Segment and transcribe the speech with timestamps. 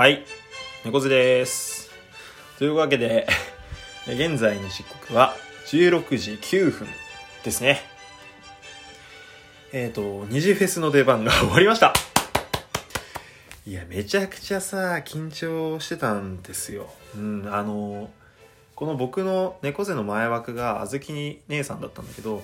[0.00, 0.24] はい、
[0.86, 1.90] 猫背です。
[2.58, 3.28] というわけで、
[4.08, 5.36] 現在の時刻は
[5.66, 6.88] 16時9分
[7.44, 7.82] ですね。
[9.74, 11.92] えっ、と、二次フェスの出番が終わりました。
[13.66, 16.90] いや、めちゃくちゃさ、緊張してたんですよ。
[17.14, 18.10] うん、あの、
[18.74, 22.42] この僕の猫背の前枠があずき姉さんだったんだけど、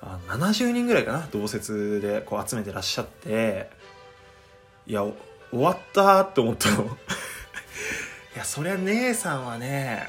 [0.00, 3.70] あ70人ぐらいかな同説でこう集めてらっしゃって
[4.88, 5.04] いや
[5.54, 6.84] 終わったって思ったの。
[8.34, 10.08] いやそりゃ姉さんはね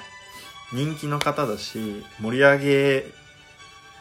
[0.74, 3.06] 人気の方だし盛り上げ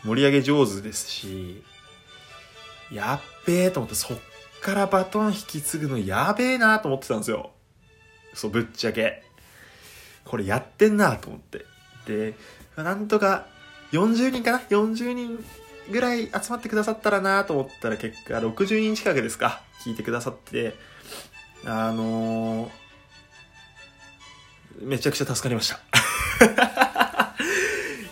[0.02, 1.62] 盛り上げ上手ですし
[2.90, 4.18] やっべえと思ってそっ
[4.62, 7.50] からバトン引き継ぐのやべえなと思ってたんですよ。
[8.32, 9.22] そうぶっちゃけ。
[10.24, 11.66] これやってんなと思って。
[12.06, 12.34] で
[12.76, 13.46] なんとか
[13.92, 15.44] 40人かな？40人
[15.90, 19.60] ぐらい集まってくださったらなと思ったら結果60人近くですか？
[19.84, 20.74] 聞いてくださって。
[21.66, 22.70] あのー
[24.80, 25.76] めちゃくちゃ助かりました。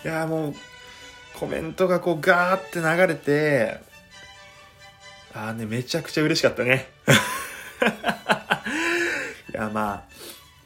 [0.03, 0.55] いやもう
[1.35, 3.79] コメントがこうガーって流れて
[5.33, 6.89] あーねめちゃくちゃ嬉しかったね。
[9.51, 10.13] いやまあ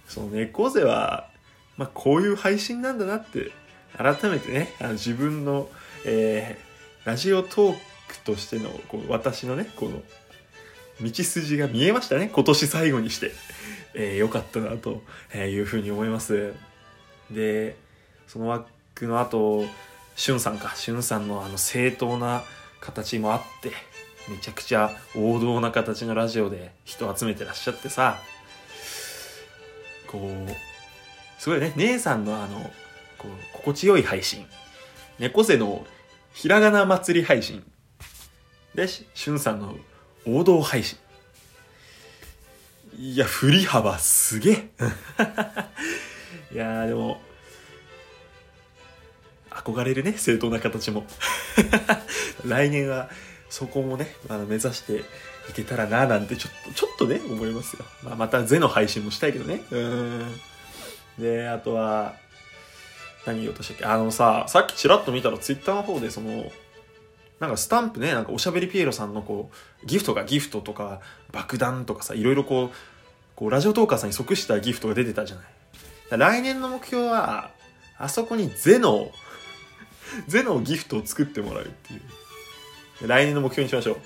[0.08, 1.30] その猫背は、
[1.77, 3.52] まあ、こういう配信なんだなって
[3.97, 5.69] 改めてねあの自分の、
[6.05, 6.67] えー
[7.08, 7.77] ラジオトー
[8.09, 10.03] クとしてのこう私のねこの
[11.02, 12.30] 道筋が見えましたね。
[12.34, 13.31] 今年最後にして、
[13.94, 15.02] えーよかったなと
[15.36, 16.54] いうふうに思います。
[17.31, 17.76] で
[18.28, 19.66] その枠の後
[20.16, 20.76] しゅんさんか。
[20.76, 22.44] しゅんさんのあの正当な
[22.81, 23.72] 形もあって
[24.30, 28.20] めちゃくちゃ王道な形のラジオで人集めてらっしゃってさ
[30.08, 31.73] こうすごいね。
[31.76, 32.59] 姉さんのあの
[33.17, 34.45] こう心地よい配信。
[35.20, 35.86] 猫背の
[36.34, 37.64] ひらがな祭り配信。
[38.76, 39.76] でししゅんさんの
[40.28, 40.97] 王道配信。
[43.00, 44.53] いや振り幅すげえ。
[46.52, 47.21] いやーでも
[49.52, 51.05] 憧れるね正当な形も。
[52.45, 53.10] 来年は
[53.49, 54.98] そこもね、あの目指して
[55.49, 59.64] いけたらななんてちょっとちょっとね思いますよ、まあ、またゼの配信もしたいけどね。
[59.71, 60.42] うん。
[61.17, 62.15] であとは
[63.26, 63.86] 何言おうとしたっけ？
[63.86, 66.52] あのささっきちらっと見たらツイッターの方でその
[67.39, 69.52] なんかスタンプねなんかおしゃべりピエロさんのこ
[69.83, 72.71] うギフトがギフトとか爆弾とかさいろいろこう
[73.36, 75.45] こうラジオトーカーさんに即したギフトが出てたじゃない。
[76.09, 77.52] 来年の目標は
[77.97, 79.11] あそこにゼの
[80.27, 82.02] ゼのギフトを作ってもらうっていう。
[83.08, 83.97] 来年の目標にしましょう。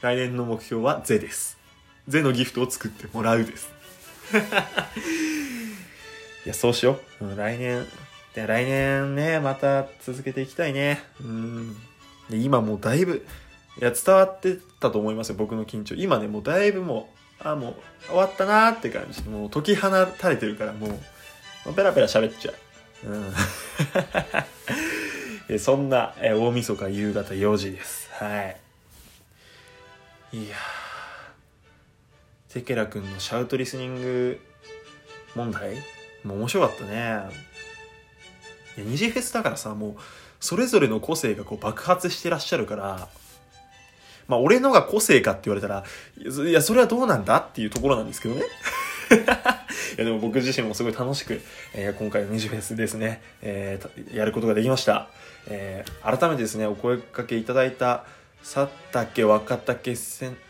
[0.00, 1.58] 来年の目標はゼです。
[2.08, 3.70] ゼのギフトを作ってもらうです。
[6.44, 7.86] いやそうしよう、うん来年
[8.34, 11.04] 来年ねまた続けていきたいね。
[11.20, 11.76] うん。
[12.30, 13.26] で今もうだいぶ
[13.80, 15.94] いや伝わってたと思いますよ僕の緊張。
[15.94, 17.10] 今ねもうだいぶも
[17.44, 17.74] うあもう
[18.06, 19.22] 終わったなーって感じ。
[19.22, 20.98] もう解き放たれてるからもうも
[21.72, 22.54] うペラペラ喋っちゃう。
[23.08, 23.14] う
[25.54, 25.58] ん。
[25.58, 28.10] そんな大晦日夕方4時です。
[28.12, 28.54] は
[30.32, 30.36] い。
[30.36, 30.56] いや
[32.50, 34.40] テケラ君のシャウトリスニング
[35.34, 35.76] 問題？
[36.24, 36.90] もう面白かったね。
[38.76, 39.96] いや二次フェスだからさもう
[40.40, 43.08] それぞれの個性がこう爆発してらっしゃるから
[44.28, 45.84] まあ俺のが個性かって言われたら
[46.18, 48.42] いやそれはどうなんだっていうところなんですけどね。
[49.96, 51.40] いやでも僕自身もすごい楽しく、
[51.72, 55.08] えー今回の二次フェスですね、えーやることができました、
[55.46, 58.04] えー改めてですねお声かけいただいた
[58.42, 60.36] 佐竹若竹せん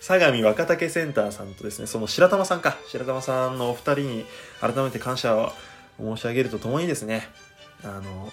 [0.00, 2.76] 相模若竹センターさんとですねその白玉さんか。
[2.88, 4.26] 白玉さんのお二人に
[4.60, 5.52] 改めて感謝を
[5.98, 7.28] 申し上げるとともにですね
[7.82, 8.30] あの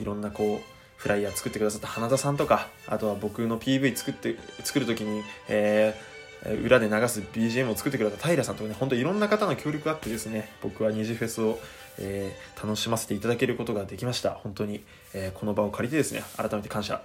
[0.00, 6.16] いろんなこうフライヤー作ってくださった花田さんとかあとは僕の PV 作って作る時に、えー
[6.62, 11.58] 裏で流す BGM を作ってくれた平さんとかね本当いろんな方の協力があってですね僕は二次フェスを、
[11.98, 14.30] えー楽しませていただけることができました。
[14.30, 17.02] 本当に、えーこの場を借りてですね改めて感謝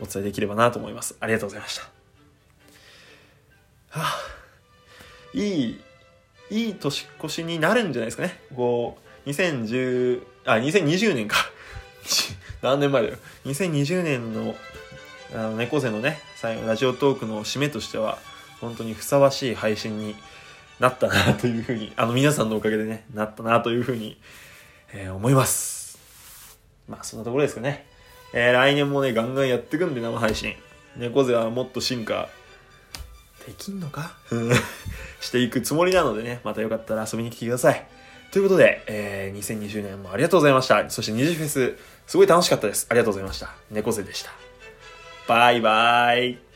[0.00, 1.16] お伝えできればなと思います。
[1.18, 1.82] ありがとうございました。
[3.88, 4.14] はあ
[5.32, 5.80] いい
[6.50, 8.38] いい年越しになるんじゃないですかね。
[8.54, 11.36] こう2010あ2020年か。
[12.62, 13.16] 何年前だよ。
[13.46, 14.54] 2020年の
[15.34, 18.18] あの猫背のね最後ラジオトークの締めとしては
[18.60, 20.14] 本当にふさわしい配信に
[20.78, 24.18] なったなというふうにあの皆さんのおかげでねなったなというふうに、
[24.92, 25.98] えー思います。
[26.88, 27.86] まあそんなところですかね、
[28.32, 30.54] えー来年もねガンガンやっていくんで生配信。
[30.96, 32.28] 猫背はもっと進化。
[33.46, 34.14] できんのか？
[34.30, 34.52] うん。
[35.20, 37.86] していくつもりなのでねまたよかったら遊びに来てください
[38.34, 40.90] ということで、えー2020年もありがとうございました。
[40.90, 41.76] そして二次フェス
[42.08, 42.88] すごい楽しかったです。
[42.90, 43.54] ありがとうございました。
[43.70, 44.32] 猫背でした。
[45.28, 46.53] バイバイ。